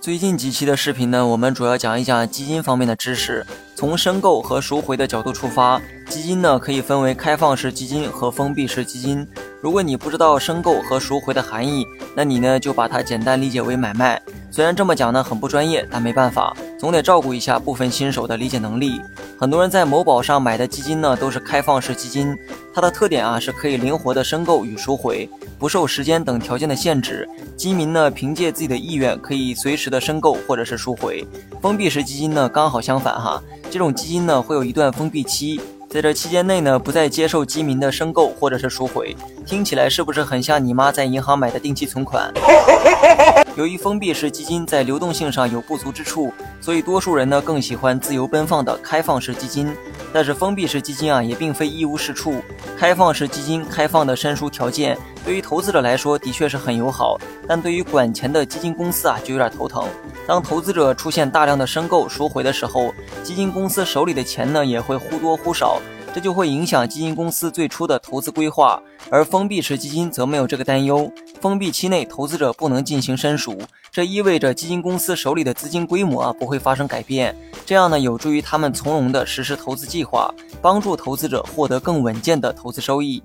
[0.00, 3.44] 最近几期的视频呢，我们主要讲一讲基金方面的知识。
[3.74, 9.28] 从申购和赎回的角度出发，基金呢可以分为开放式基金和封闭式基金。
[9.60, 11.84] 如果你不知道申购和赎回的含义，
[12.16, 14.20] 那你呢就把它简单理解为买卖。
[14.50, 19.00] 虽然这么讲呢很不专业，但没办法，总得照顾一下部分新手的理解能力。
[19.38, 22.36] 很多人在某宝上买的基金呢都是开放式基金，
[22.74, 25.28] 它的特点啊是可以灵活的申购与赎回。
[25.58, 31.24] 不受时间等条件的限制，基民呢凭借自己的意愿可以随时的申购或者是赎回。
[31.60, 39.16] 封闭式基金呢刚好相反哈，这种基金呢会有一段封闭期，在这期间内呢不再接受基民的申购或者是赎回。
[39.44, 42.32] 听起来是不是很像你妈在银行买的定期存款？
[43.56, 49.74] 由于封闭式基金在流动性上有不足之处，所以多数人呢更喜欢自由奔放的开放式基金。
[50.12, 52.40] 但是封闭式基金啊也并非一无是处，
[52.78, 59.84] 开放式基金开放的申赎条件对于投资者来说的确是很友好，但对于管钱的基金公司啊就有点头疼。
[60.30, 62.94] 当投资者出现大量的申购赎回的时候，
[63.24, 65.82] 基金公司手里的钱呢也会忽多忽少。
[66.14, 71.12] 这就会影响基金公司最初的投资规划，而封闭式基金则没有这个担忧。
[71.40, 73.58] 封闭期内，投资者不能进行申赎，
[73.90, 77.36] 这意味着基金公司手里的资金规模啊不会发生改变。
[77.66, 83.20] 这样呢，有助于他们从容的实施投资计划，帮助投资者获得更稳健的投资收益。